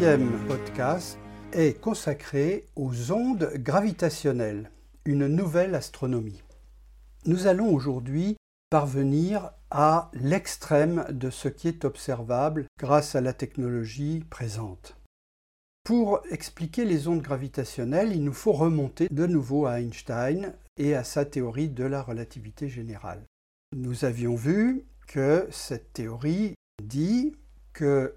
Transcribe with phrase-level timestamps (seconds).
[0.00, 1.18] Ce sixième podcast
[1.52, 4.70] est consacré aux ondes gravitationnelles,
[5.04, 6.42] une nouvelle astronomie.
[7.26, 8.38] Nous allons aujourd'hui
[8.70, 14.96] parvenir à l'extrême de ce qui est observable grâce à la technologie présente.
[15.84, 21.04] Pour expliquer les ondes gravitationnelles, il nous faut remonter de nouveau à Einstein et à
[21.04, 23.22] sa théorie de la relativité générale.
[23.76, 27.34] Nous avions vu que cette théorie dit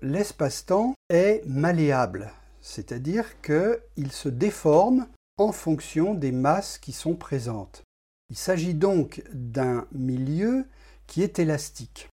[0.02, 2.31] l'espace-temps est malléable,
[2.62, 7.84] c'est-à-dire qu'il se déforme en fonction des masses qui sont présentes.
[8.30, 10.66] Il s'agit donc d'un milieu
[11.08, 12.09] qui est élastique.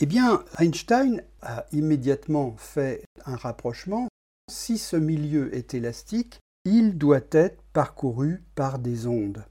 [0.00, 4.08] Eh bien, Einstein a immédiatement fait un rapprochement.
[4.50, 9.44] Si ce milieu est élastique, il doit être parcouru par des ondes.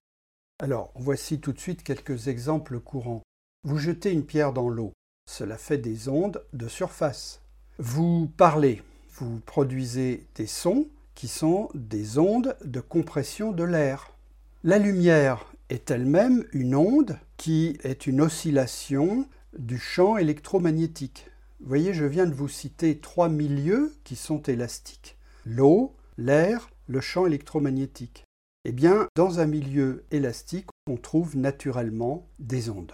[0.62, 3.22] Alors, voici tout de suite quelques exemples courants.
[3.64, 4.92] Vous jetez une pierre dans l'eau.
[5.34, 7.42] Cela fait des ondes de surface.
[7.80, 8.84] Vous parlez,
[9.16, 14.16] vous produisez des sons qui sont des ondes de compression de l'air.
[14.64, 21.32] La lumière est elle-même une onde qui est une oscillation du champ électromagnétique.
[21.62, 25.18] Vous voyez, je viens de vous citer trois milieux qui sont élastiques.
[25.46, 28.24] L'eau, l'air, le champ électromagnétique.
[28.66, 32.94] Eh bien, dans un milieu élastique, on trouve naturellement des ondes.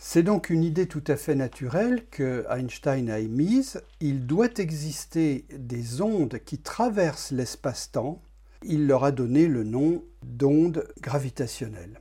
[0.00, 3.82] C'est donc une idée tout à fait naturelle que Einstein a émise.
[4.00, 8.22] Il doit exister des ondes qui traversent l'espace-temps.
[8.62, 12.00] Il leur a donné le nom d'ondes gravitationnelles.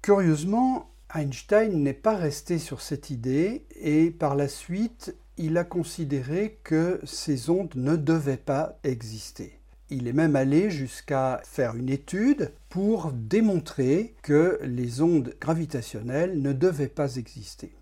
[0.00, 6.60] Curieusement, Einstein n'est pas resté sur cette idée et par la suite, il a considéré
[6.62, 9.58] que ces ondes ne devaient pas exister.
[9.90, 16.52] Il est même allé jusqu'à faire une étude pour démontrer que les ondes gravitationnelles ne
[16.52, 17.76] devaient pas exister.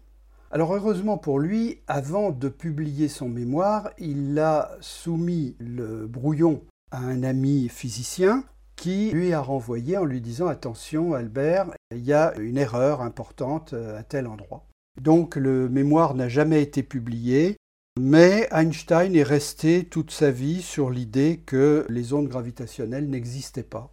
[0.51, 6.99] Alors heureusement pour lui, avant de publier son mémoire, il a soumis le brouillon à
[6.99, 8.45] un ami physicien
[8.77, 13.75] qui lui a renvoyé en lui disant Attention Albert, il y a une erreur importante
[13.75, 14.67] à tel endroit.
[15.01, 17.57] Donc le mémoire n'a jamais été publié,
[18.01, 23.93] mais Einstein est resté toute sa vie sur l'idée que les ondes gravitationnelles n'existaient pas.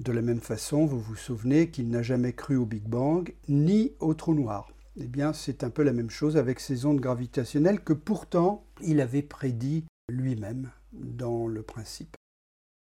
[0.00, 3.94] De la même façon, vous vous souvenez qu'il n'a jamais cru au Big Bang ni
[4.00, 4.70] au trou noir.
[5.00, 9.00] Eh bien, c'est un peu la même chose avec ces ondes gravitationnelles que pourtant il
[9.00, 12.16] avait prédit lui-même dans le principe.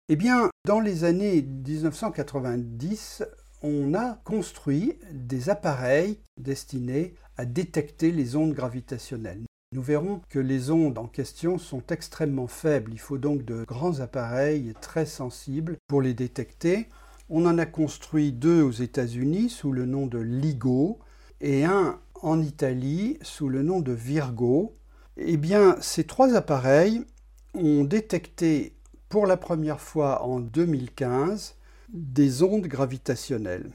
[0.09, 3.23] Eh bien, dans les années 1990,
[3.61, 9.45] on a construit des appareils destinés à détecter les ondes gravitationnelles.
[9.71, 12.91] Nous verrons que les ondes en question sont extrêmement faibles.
[12.91, 16.87] Il faut donc de grands appareils très sensibles pour les détecter.
[17.29, 20.97] On en a construit deux aux États-Unis sous le nom de LIGO
[21.39, 24.75] et un en Italie sous le nom de Virgo.
[25.17, 27.05] Eh bien, ces trois appareils
[27.53, 28.73] ont détecté
[29.07, 31.57] pour la première fois en 2015
[31.89, 33.69] des ondes gravitationnelles.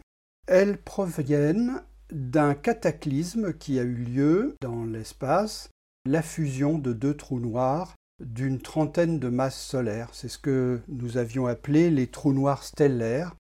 [0.49, 5.71] Elles proviennent d'un cataclysme qui a eu lieu dans l'espace
[6.07, 10.11] la fusion de deux trous noirs d'une trentaine de masses solaires.
[10.13, 13.35] C'est ce que nous avions appelé les trous noirs stellaires.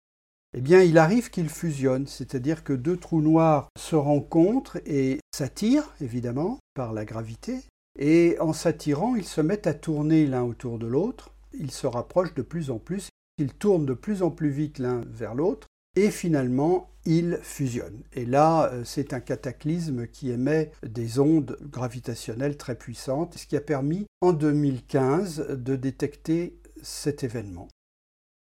[0.55, 5.93] Eh bien, il arrive qu'ils fusionnent, c'est-à-dire que deux trous noirs se rencontrent et s'attirent,
[6.01, 7.59] évidemment, par la gravité,
[7.97, 12.33] et en s'attirant, ils se mettent à tourner l'un autour de l'autre, ils se rapprochent
[12.33, 16.11] de plus en plus, ils tournent de plus en plus vite l'un vers l'autre, et
[16.11, 18.03] finalement ils fusionnent.
[18.13, 23.57] Et là, euh, c'est un cataclysme qui émet des ondes gravitationnelles très puissantes, ce qui
[23.57, 27.67] a permis en 2015 de détecter cet événement.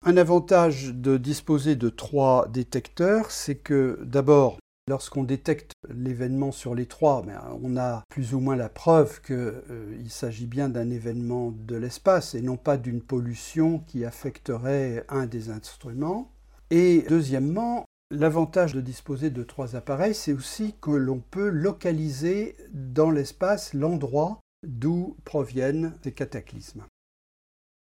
[0.05, 6.87] Un avantage de disposer de trois détecteurs, c'est que d'abord, lorsqu'on détecte l'événement sur les
[6.87, 11.53] trois, ben, on a plus ou moins la preuve qu'il euh, s'agit bien d'un événement
[11.53, 16.33] de l'espace et non pas d'une pollution qui affecterait un des instruments.
[16.71, 23.11] Et deuxièmement, l'avantage de disposer de trois appareils, c'est aussi que l'on peut localiser dans
[23.11, 26.85] l'espace l'endroit d'où proviennent ces cataclysmes.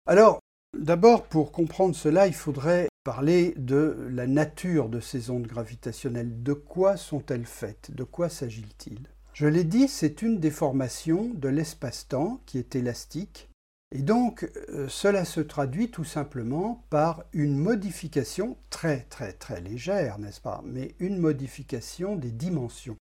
[0.07, 0.39] Alors,
[0.77, 6.43] d'abord, pour comprendre cela, il faudrait parler de la nature de ces ondes gravitationnelles.
[6.43, 7.91] De quoi sont-elles faites?
[7.95, 9.07] De quoi s'agit-il?
[9.33, 13.49] Je l'ai dit, c'est une déformation de l'espace-temps qui est élastique
[13.95, 20.19] et donc, euh, cela se traduit tout simplement par une modification très très très légère,
[20.19, 22.97] n'est-ce pas Mais une modification des dimensions.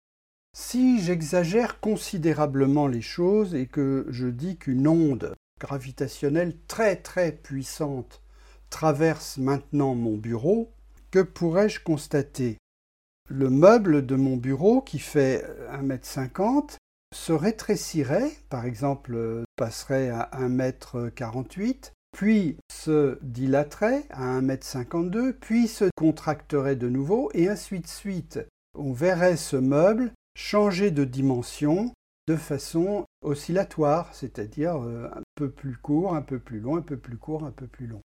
[0.58, 8.24] Si j'exagère considérablement les choses et que je dis qu'une onde gravitationnelle très très puissante
[8.72, 10.72] traverse maintenant mon bureau,
[11.12, 12.58] que pourrais-je constater?
[13.28, 16.78] Le meuble de mon bureau, qui fait 1,50 m,
[17.14, 26.76] se rétrécirait, par exemple passerait à 1m48, puis se dilaterait à 1m52, puis se contracterait
[26.76, 28.40] de nouveau, et ainsi de suite.
[28.78, 31.94] On verrait ce meuble changer de dimension
[32.28, 36.98] de façon oscillatoire, c'est-à-dire euh, un peu plus court, un peu plus long, un peu
[36.98, 38.02] plus court, un peu plus long.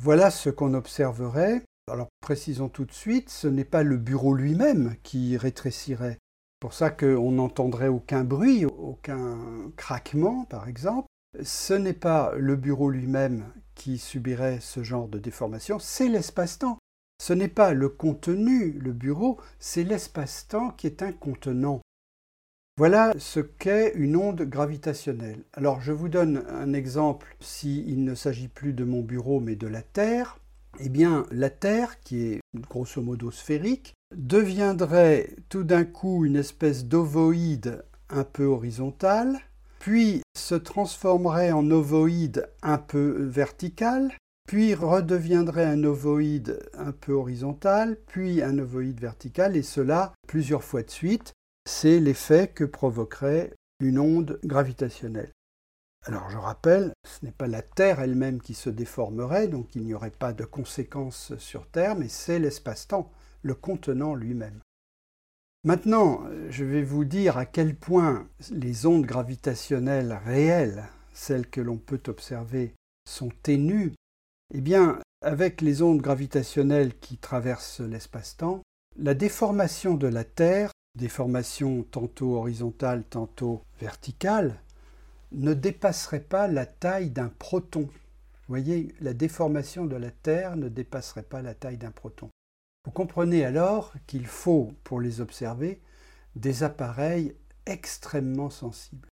[0.00, 1.62] Voilà ce qu'on observerait.
[1.90, 6.18] Alors précisons tout de suite, ce n'est pas le bureau lui-même qui rétrécirait.
[6.64, 9.36] Pour ça qu'on n'entendrait aucun bruit, aucun
[9.76, 11.08] craquement par exemple.
[11.42, 16.78] Ce n'est pas le bureau lui-même qui subirait ce genre de déformation, c'est l'espace-temps.
[17.22, 21.82] Ce n'est pas le contenu, le bureau, c'est l'espace-temps qui est un contenant.
[22.78, 25.44] Voilà ce qu'est une onde gravitationnelle.
[25.52, 29.66] Alors je vous donne un exemple s'il ne s'agit plus de mon bureau mais de
[29.66, 30.38] la Terre.
[30.80, 36.86] Eh bien la Terre, qui est grosso modo sphérique, deviendrait tout d'un coup une espèce
[36.86, 39.38] d'ovoïde un peu horizontale,
[39.78, 44.12] puis se transformerait en ovoïde un peu vertical,
[44.48, 50.82] puis redeviendrait un ovoïde un peu horizontal, puis un ovoïde vertical, et cela plusieurs fois
[50.82, 51.32] de suite,
[51.68, 55.33] c'est l'effet que provoquerait une onde gravitationnelle.
[56.06, 59.94] Alors je rappelle, ce n'est pas la Terre elle-même qui se déformerait, donc il n'y
[59.94, 63.10] aurait pas de conséquences sur Terre, mais c'est l'espace-temps,
[63.42, 64.60] le contenant lui-même.
[65.64, 70.84] Maintenant, je vais vous dire à quel point les ondes gravitationnelles réelles,
[71.14, 72.74] celles que l'on peut observer,
[73.08, 73.94] sont ténues.
[74.52, 78.60] Eh bien, avec les ondes gravitationnelles qui traversent l'espace-temps,
[78.98, 84.60] la déformation de la Terre des formations tantôt horizontales, tantôt verticales,
[85.34, 87.82] ne dépasserait pas la taille d'un proton.
[87.82, 92.30] Vous voyez, la déformation de la Terre ne dépasserait pas la taille d'un proton.
[92.84, 95.80] Vous comprenez alors qu'il faut, pour les observer,
[96.36, 97.34] des appareils
[97.66, 99.08] extrêmement sensibles.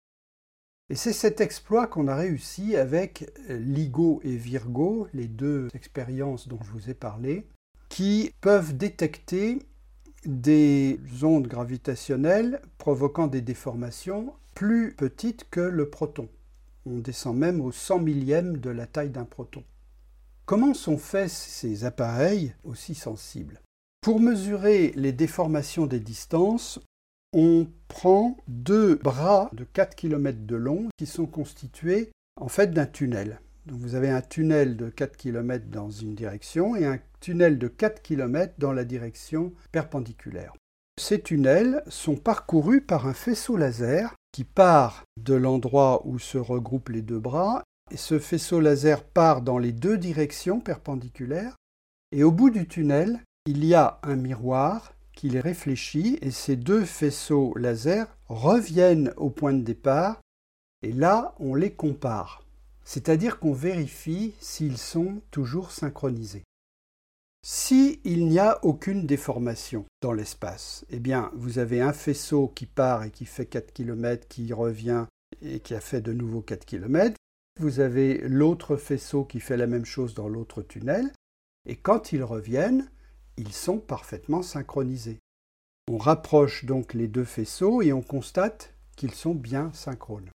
[0.90, 6.60] Et c'est cet exploit qu'on a réussi avec LIGO et Virgo, les deux expériences dont
[6.64, 7.46] je vous ai parlé,
[7.90, 9.60] qui peuvent détecter
[10.26, 16.30] des ondes gravitationnelles provoquant des déformations plus petites que le proton.
[16.88, 19.64] On descend même au 100 millième de la taille d'un proton.
[20.48, 23.62] Comment sont faits ces appareils aussi sensibles?
[24.02, 26.80] Pour mesurer les déformations des distances,
[27.34, 32.10] on prend deux bras de 4 km de long qui sont constitués
[32.42, 33.40] en fait d'un tunnel.
[33.68, 38.02] Vous avez un tunnel de 4 km dans une direction et un tunnel de 4
[38.02, 40.56] km dans la direction perpendiculaire.
[41.00, 46.90] Ces tunnels sont parcourus par un faisceau laser qui part de l'endroit où se regroupent
[46.90, 51.56] les deux bras, et ce faisceau laser part dans les deux directions perpendiculaires,
[52.12, 56.56] et au bout du tunnel, il y a un miroir qui les réfléchit, et ces
[56.56, 60.22] deux faisceaux laser reviennent au point de départ,
[60.84, 62.44] et là on les compare
[62.84, 66.44] c'est-à-dire qu'on vérifie s'ils sont toujours synchronisés.
[67.50, 73.06] S'il n'y a aucune déformation dans l'espace, eh bien, vous avez un faisceau qui part
[73.06, 75.06] et qui fait 4 km, qui revient
[75.42, 77.16] et qui a fait de nouveau 4 km.
[77.58, 81.14] Vous avez l'autre faisceau qui fait la même chose dans l'autre tunnel.
[81.66, 82.92] Et quand ils reviennent,
[83.38, 85.20] ils sont parfaitement synchronisés.
[85.90, 90.30] On rapproche donc les deux faisceaux et on constate qu'ils sont bien synchrones.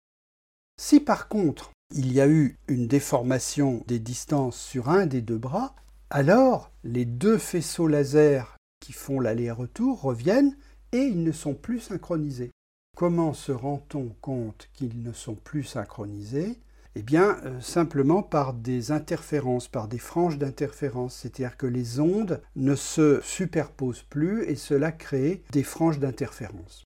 [0.79, 5.39] Si par contre il y a eu une déformation des distances sur un des deux
[5.39, 5.75] bras,
[6.11, 10.57] alors les deux faisceaux laser qui font l'aller-retour reviennent
[10.93, 12.51] et ils ne sont plus synchronisés.
[12.97, 16.59] Comment se rend-on compte qu'ils ne sont plus synchronisés?
[16.95, 22.43] Eh bien, euh, simplement par des interférences, par des franges d'interférence, c'est-à-dire que les ondes
[22.57, 26.85] ne se superposent plus et cela crée des franges d'interférence.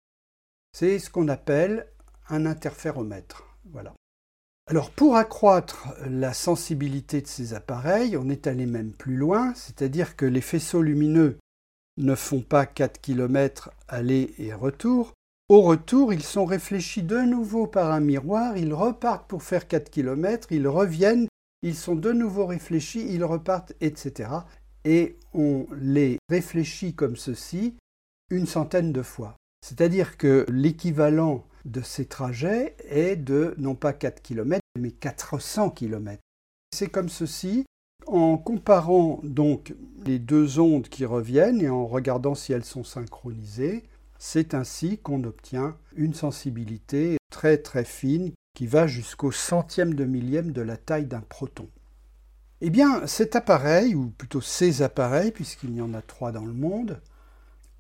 [0.73, 1.89] C'est ce qu'on appelle
[2.29, 3.56] un interféromètre.
[4.69, 10.17] Alors pour accroître la sensibilité de ces appareils, on est allé même plus loin, c'est-à-dire
[10.17, 11.39] que les faisceaux lumineux
[11.99, 15.13] ne font pas 4 km aller et retour.
[15.49, 19.89] Au retour, ils sont réfléchis de nouveau par un miroir, ils repartent pour faire 4
[19.89, 21.29] km, ils reviennent,
[21.63, 24.31] ils sont de nouveau réfléchis, ils repartent, etc.
[24.85, 27.75] Et on les réfléchit comme ceci
[28.31, 29.37] une centaine de fois.
[29.65, 36.21] C'est-à-dire que l'équivalent de ces trajets est de non pas 4 km, mais 400 km.
[36.73, 37.67] C'est comme ceci,
[38.07, 43.85] en comparant donc les deux ondes qui reviennent et en regardant si elles sont synchronisées,
[44.19, 50.53] c'est ainsi qu'on obtient une sensibilité très très fine qui va jusqu'au centième de millième
[50.53, 51.69] de la taille d'un proton.
[52.63, 56.55] Eh bien, cet appareil, ou plutôt ces appareils, puisqu'il y en a trois dans le
[56.55, 57.01] monde,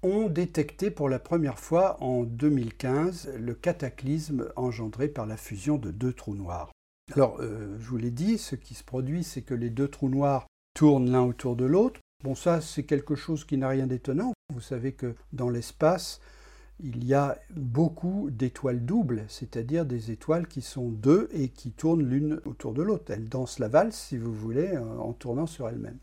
[0.06, 5.90] ont détecté pour la première fois en 2015 le cataclysme engendré par la fusion de
[5.90, 6.70] deux trous noirs.
[7.12, 10.08] Alors, euh, je vous l'ai dit, ce qui se produit, c'est que les deux trous
[10.08, 12.00] noirs tournent l'un autour de l'autre.
[12.22, 14.32] Bon, ça, c'est quelque chose qui n'a rien d'étonnant.
[14.54, 16.20] Vous savez que dans l'espace,
[16.80, 22.06] il y a beaucoup d'étoiles doubles, c'est-à-dire des étoiles qui sont deux et qui tournent
[22.06, 23.12] l'une autour de l'autre.
[23.12, 25.98] Elles dansent la valse, si vous voulez, en tournant sur elles-mêmes.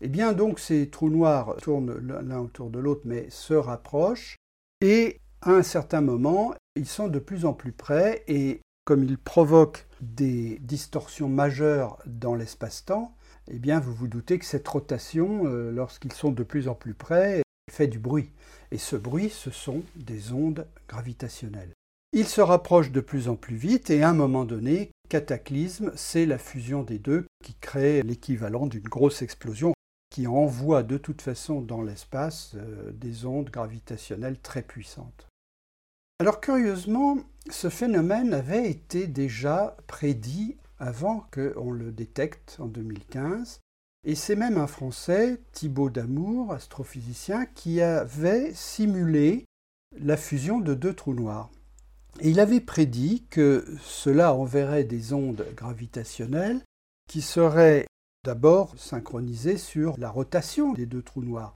[0.00, 4.36] Eh bien, donc, ces trous noirs tournent l'un autour de l'autre, mais se rapprochent,
[4.80, 9.18] et à un certain moment, ils sont de plus en plus près, et comme ils
[9.18, 13.14] provoquent des distorsions majeures dans l'espace-temps,
[13.50, 16.94] eh bien, vous vous doutez que cette rotation, euh, lorsqu'ils sont de plus en plus
[16.94, 18.30] près, fait du bruit.
[18.70, 21.72] Et ce bruit, ce sont des ondes gravitationnelles.
[22.12, 26.26] Ils se rapprochent de plus en plus vite et à un moment donné, cataclysme, c'est
[26.26, 29.72] la fusion des deux qui crée l'équivalent d'une grosse explosion
[30.10, 35.28] qui envoie de toute façon dans l'espace euh, des ondes gravitationnelles très puissantes.
[36.18, 43.60] Alors curieusement, ce phénomène avait été déjà prédit avant qu'on le détecte en 2015,
[44.04, 49.44] et c'est même un Français, Thibaut Damour, astrophysicien, qui avait simulé
[49.98, 51.50] la fusion de deux trous noirs.
[52.20, 56.62] Et il avait prédit que cela enverrait des ondes gravitationnelles
[57.08, 57.86] qui seraient
[58.24, 61.54] d'abord synchronisées sur la rotation des deux trous noirs.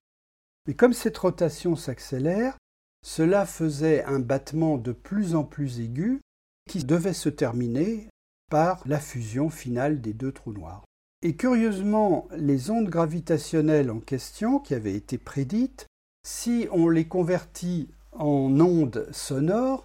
[0.66, 2.56] Mais comme cette rotation s'accélère,
[3.04, 6.21] cela faisait un battement de plus en plus aigu
[6.68, 8.09] qui devait se terminer
[8.50, 10.85] par la fusion finale des deux trous noirs.
[11.23, 15.87] Et curieusement, les ondes gravitationnelles en question, qui avaient été prédites,
[16.26, 19.85] si on les convertit en ondes sonores,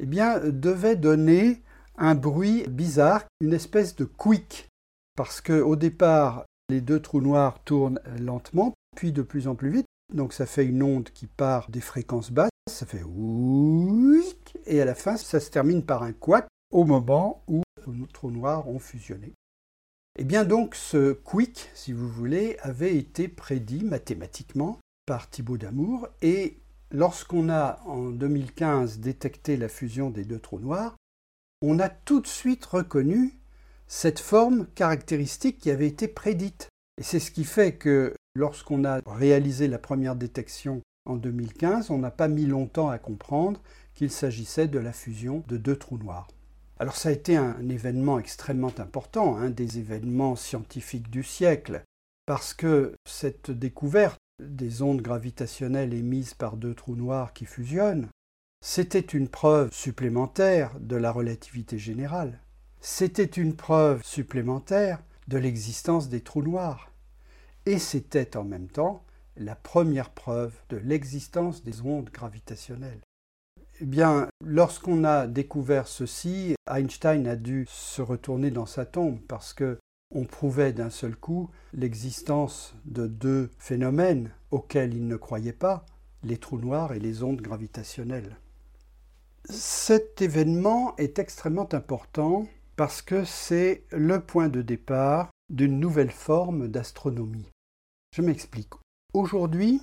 [0.00, 1.62] eh bien, devaient donner
[1.96, 4.68] un bruit bizarre, une espèce de quick.
[5.22, 9.86] Parce qu'au départ, les deux trous noirs tournent lentement, puis de plus en plus vite.
[10.14, 14.86] Donc ça fait une onde qui part des fréquences basses, ça fait ouic, et à
[14.86, 18.78] la fin, ça se termine par un quack au moment où les trous noirs ont
[18.78, 19.34] fusionné.
[20.18, 26.08] Et bien donc ce quick, si vous voulez, avait été prédit mathématiquement par Thibaut Damour
[26.22, 26.56] et
[26.92, 30.96] lorsqu'on a en 2015 détecté la fusion des deux trous noirs,
[31.60, 33.39] on a tout de suite reconnu
[33.92, 36.68] cette forme caractéristique qui avait été prédite.
[36.96, 41.98] Et c'est ce qui fait que lorsqu'on a réalisé la première détection en 2015, on
[41.98, 43.60] n'a pas mis longtemps à comprendre
[43.94, 46.28] qu'il s'agissait de la fusion de deux trous noirs.
[46.78, 51.82] Alors ça a été un événement extrêmement important, un des événements scientifiques du siècle,
[52.26, 58.08] parce que cette découverte des ondes gravitationnelles émises par deux trous noirs qui fusionnent,
[58.64, 62.38] c'était une preuve supplémentaire de la relativité générale.
[62.82, 66.90] C'était une preuve supplémentaire de l'existence des trous noirs.
[67.66, 69.04] Et c'était en même temps
[69.36, 73.02] la première preuve de l'existence des ondes gravitationnelles.
[73.82, 79.52] Eh bien, lorsqu'on a découvert ceci, Einstein a dû se retourner dans sa tombe parce
[79.52, 79.78] que
[80.14, 85.84] on prouvait d'un seul coup l'existence de deux phénomènes auxquels il ne croyait pas,
[86.24, 88.36] les trous noirs et les ondes gravitationnelles.
[89.48, 92.46] Cet événement est extrêmement important
[92.80, 97.50] parce que c'est le point de départ d'une nouvelle forme d'astronomie.
[98.16, 98.72] Je m'explique.
[99.12, 99.82] Aujourd'hui,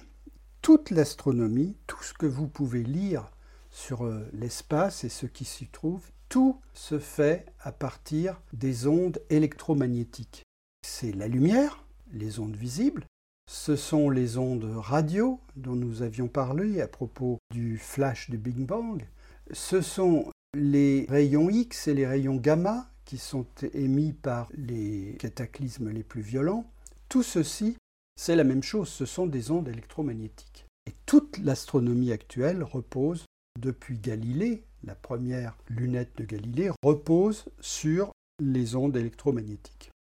[0.63, 3.30] toute l'astronomie, tout ce que vous pouvez lire
[3.70, 9.22] sur euh, l'espace et ce qui s'y trouve, tout se fait à partir des ondes
[9.30, 10.42] électromagnétiques.
[10.84, 13.06] C'est la lumière, les ondes visibles,
[13.48, 18.66] ce sont les ondes radio dont nous avions parlé à propos du flash du Big
[18.66, 19.08] Bang,
[19.51, 25.89] ce sont les rayons X et les rayons gamma qui sont émis par les cataclysmes
[25.91, 26.69] les plus violents.
[27.09, 27.77] Tout ceci,
[28.19, 30.65] c'est la même chose, ce sont des ondes électromagnétiques.
[30.87, 33.25] Et toute l'astronomie actuelle repose
[33.59, 38.11] depuis Galilée, la première lunette de Galilée, repose sur
[38.41, 39.91] les ondes électromagnétiques.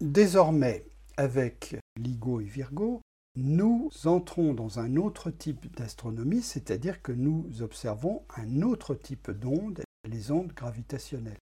[0.00, 3.00] Désormais, avec LIGO et Virgo,
[3.36, 9.82] nous entrons dans un autre type d'astronomie, c'est-à-dire que nous observons un autre type d'ondes,
[10.06, 11.38] les ondes gravitationnelles.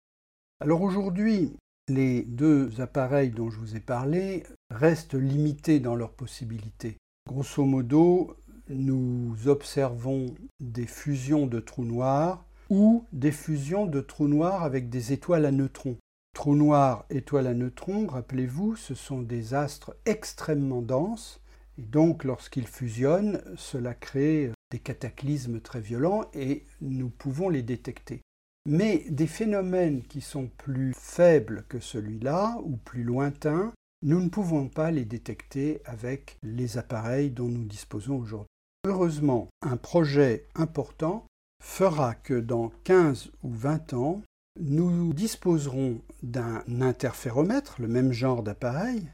[0.61, 1.55] Alors aujourd'hui,
[1.87, 6.97] les deux appareils dont je vous ai parlé restent limités dans leurs possibilités.
[7.27, 8.35] Grosso modo,
[8.69, 15.13] nous observons des fusions de trous noirs ou des fusions de trous noirs avec des
[15.13, 15.97] étoiles à neutrons.
[16.35, 21.41] Trous noirs, étoiles à neutrons, rappelez-vous, ce sont des astres extrêmement denses,
[21.77, 28.21] et donc lorsqu'ils fusionnent, cela crée des cataclysmes très violents et nous pouvons les détecter.
[28.71, 33.73] Mais des phénomènes qui sont plus faibles que celui-là ou plus lointains,
[34.03, 38.45] nous ne pouvons pas les détecter avec les appareils dont nous disposons aujourd'hui.
[38.85, 41.25] Heureusement, un projet important
[41.63, 44.21] fera que dans 15 ou 20 ans,
[44.59, 49.09] nous disposerons d'un interféromètre, le même genre d'appareil,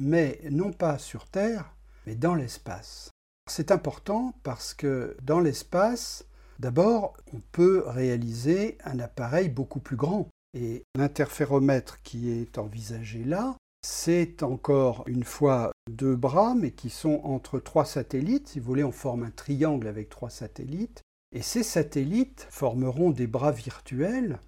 [0.00, 1.72] mais non pas sur Terre,
[2.08, 3.10] mais dans l'espace.
[3.48, 6.26] C'est important parce que dans l'espace,
[6.58, 10.28] d'abord, on peut réaliser un appareil beaucoup plus grand.
[10.54, 17.20] Et l'interféromètre qui est envisagé là, c'est encore une fois deux bras, mais qui sont
[17.24, 18.48] entre trois satellites.
[18.48, 21.02] Si vous voulez, on forme un triangle avec trois satellites.
[21.32, 24.38] Et ces satellites formeront des bras virtuels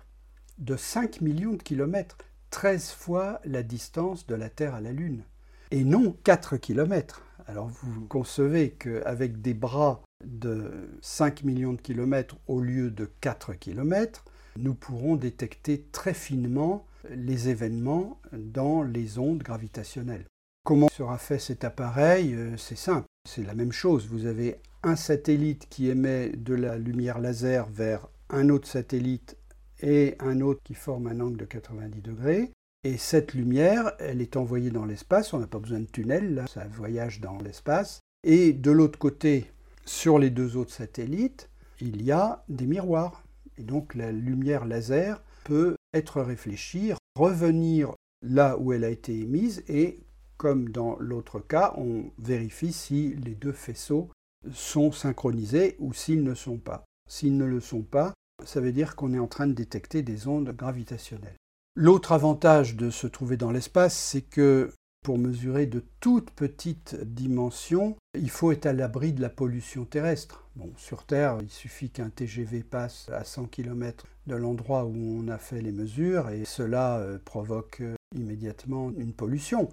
[0.59, 2.19] de 5 millions de kilomètres,
[2.51, 5.25] 13 fois la distance de la Terre à la Lune,
[5.71, 7.23] et non 4 kilomètres.
[7.47, 13.55] Alors vous concevez qu'avec des bras de 5 millions de kilomètres au lieu de 4
[13.55, 14.25] kilomètres,
[14.59, 20.27] nous pourrons détecter très finement les événements dans les ondes gravitationnelles.
[20.65, 22.35] Comment sera fait cet appareil?
[22.35, 24.09] Euh, C'est simple, c'est la même chose.
[24.09, 29.37] Vous avez un satellite qui émet de la lumière laser vers un autre satellite
[29.81, 32.51] et un autre qui forme un angle de 90 degrés.
[32.85, 36.67] Et cette lumière, elle est envoyée dans l'espace, on n'a pas besoin de tunnel, ça
[36.67, 38.01] voyage dans l'espace.
[38.25, 39.51] Et de l'autre côté,
[39.89, 41.49] sur les deux autres satellites,
[41.81, 43.25] il y a des miroirs.
[43.57, 49.65] Et donc la lumière laser peut être réfléchie, revenir là où elle a été émise,
[49.67, 50.01] et
[50.37, 54.11] comme dans l'autre cas, on vérifie si les deux faisceaux
[54.53, 56.85] sont synchronisés ou s'ils ne sont pas.
[57.09, 58.13] S'ils ne le sont pas,
[58.45, 61.37] ça veut dire qu'on est en train de détecter des ondes gravitationnelles.
[61.75, 64.71] L'autre avantage de se trouver dans l'espace, c'est que
[65.09, 70.45] pour mesurer de toutes petites dimensions, il faut être à l'abri de la pollution terrestre.
[70.55, 75.29] Bon, sur Terre, il suffit qu'un TGV passe à 100 km de l'endroit où on
[75.29, 79.71] a fait les mesures et cela euh, provoque euh, immédiatement une pollution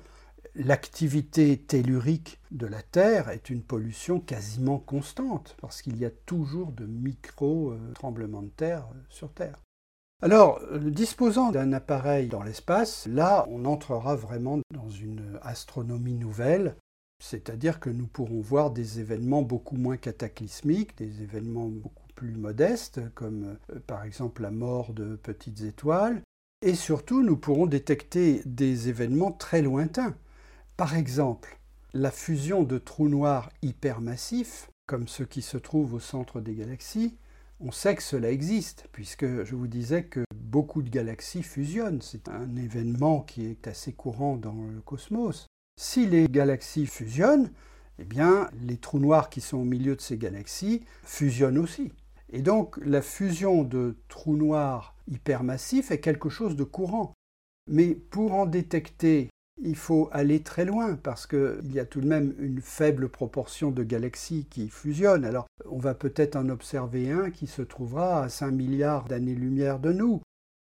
[0.55, 6.71] l'activité tellurique de la Terre est une pollution quasiment constante, parce qu'il y a toujours
[6.71, 9.64] de micro-tremblements de terre sur Terre.
[10.25, 16.77] Alors, disposant d'un appareil dans l'espace, là, on entrera vraiment dans une astronomie nouvelle,
[17.23, 23.01] c'est-à-dire que nous pourrons voir des événements beaucoup moins cataclysmiques, des événements beaucoup plus modestes,
[23.13, 26.23] comme euh, par exemple la mort de petites étoiles,
[26.63, 30.15] et surtout nous pourrons détecter des événements très lointains.
[30.75, 31.59] Par exemple,
[31.93, 37.15] la fusion de trous noirs hypermassifs, comme ceux qui se trouvent au centre des galaxies,
[37.59, 42.01] on sait que cela existe, puisque je vous disais que beaucoup de galaxies fusionnent.
[42.01, 45.47] C'est un événement qui est assez courant dans le cosmos.
[45.79, 47.51] Si les galaxies fusionnent,
[47.99, 51.91] eh bien, les trous noirs qui sont au milieu de ces galaxies fusionnent aussi.
[52.31, 57.13] Et donc, la fusion de trous noirs hypermassifs est quelque chose de courant.
[57.69, 59.29] Mais pour en détecter
[59.61, 63.71] il faut aller très loin parce qu'il y a tout de même une faible proportion
[63.71, 65.25] de galaxies qui fusionnent.
[65.25, 69.93] Alors on va peut-être en observer un qui se trouvera à 5 milliards d'années-lumière de
[69.93, 70.21] nous.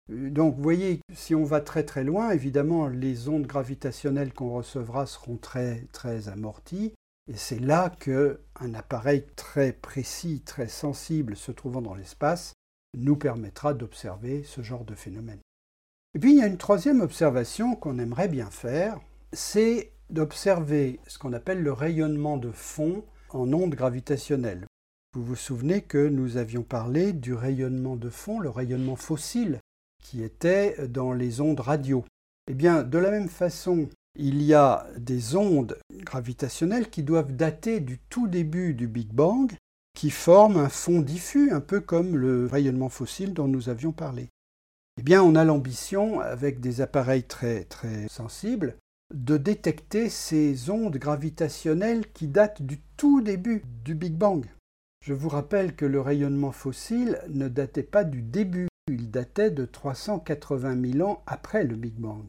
[0.10, 5.06] Donc vous voyez, si on va très très loin, évidemment les ondes gravitationnelles qu'on recevra
[5.06, 6.94] seront très très amorties.
[7.32, 12.54] Et c'est là qu'un appareil très précis, très sensible se trouvant dans l'espace
[12.98, 15.40] nous permettra d'observer ce genre de phénomène.
[16.16, 19.00] Et puis il y a une troisième observation qu'on aimerait bien faire,
[19.32, 24.68] c'est d'observer ce qu'on appelle le rayonnement de fond en ondes gravitationnelles.
[25.16, 29.60] Vous vous souvenez que nous avions parlé du rayonnement de fond, le rayonnement fossile,
[30.04, 32.06] qui était dans les ondes radio.
[32.48, 37.80] Eh bien, de la même façon, il y a des ondes gravitationnelles qui doivent dater
[37.80, 39.52] du tout début du Big Bang,
[39.96, 44.30] qui forment un fond diffus, un peu comme le rayonnement fossile dont nous avions parlé.
[44.98, 48.78] Eh bien, on a l'ambition, avec des appareils très, très sensibles,
[49.14, 54.46] de détecter ces ondes gravitationnelles qui datent du tout début du Big Bang.
[55.06, 59.66] Je vous rappelle que le rayonnement fossile ne datait pas du début, il datait de
[59.66, 62.26] 380 000 ans après le Big Bang.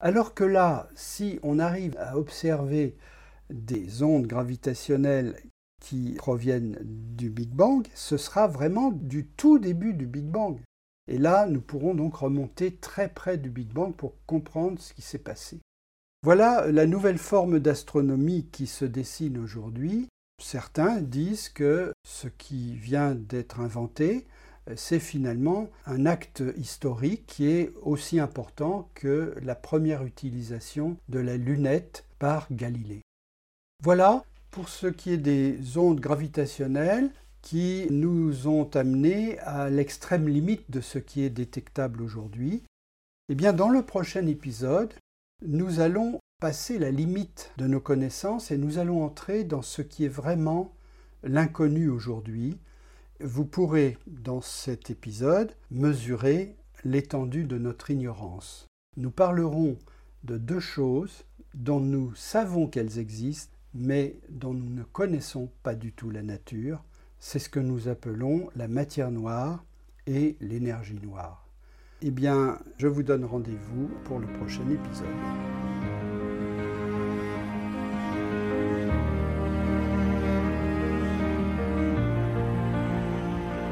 [0.00, 2.96] Alors que là, si on arrive à observer
[3.50, 5.36] des ondes gravitationnelles
[5.80, 10.60] qui proviennent du Big Bang, ce sera vraiment du tout début du Big Bang.
[11.08, 15.02] Et là, nous pourrons donc remonter très près du Big Bang pour comprendre ce qui
[15.02, 15.58] s'est passé.
[16.22, 20.08] Voilà la nouvelle forme d'astronomie qui se dessine aujourd'hui.
[20.42, 24.26] Certains disent que ce qui vient d'être inventé,
[24.76, 31.36] c'est finalement un acte historique qui est aussi important que la première utilisation de la
[31.36, 33.00] lunette par Galilée.
[33.82, 37.10] Voilà pour ce qui est des ondes gravitationnelles
[37.48, 42.62] qui nous ont amenés à l'extrême limite de ce qui est détectable aujourd'hui.
[43.30, 44.92] Eh bien, dans le prochain épisode,
[45.46, 50.04] nous allons passer la limite de nos connaissances et nous allons entrer dans ce qui
[50.04, 50.74] est vraiment
[51.22, 52.58] l'inconnu aujourd'hui,
[53.18, 58.66] vous pourrez, dans cet épisode, mesurer l'étendue de notre ignorance.
[58.98, 59.78] Nous parlerons
[60.22, 65.94] de deux choses dont nous savons qu'elles existent, mais dont nous ne connaissons pas du
[65.94, 66.84] tout la nature.
[67.20, 69.64] C'est ce que nous appelons la matière noire
[70.06, 71.44] et l'énergie noire.
[72.00, 75.06] Eh bien, je vous donne rendez-vous pour le prochain épisode.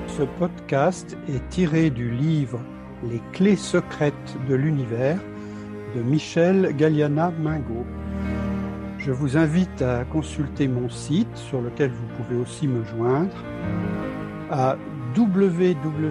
[0.08, 2.60] Ce podcast est tiré du livre
[3.08, 4.14] Les clés secrètes
[4.48, 5.20] de l'univers
[5.94, 7.86] de Michel Galliana Mingo.
[9.06, 13.36] Je vous invite à consulter mon site sur lequel vous pouvez aussi me joindre
[14.50, 14.76] à
[15.16, 16.06] www.mgm-ec.fr.